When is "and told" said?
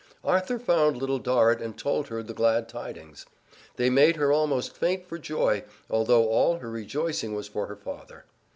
1.61-2.07